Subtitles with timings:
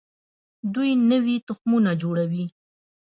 [0.73, 2.45] دوی نوي تخمونه جوړوي.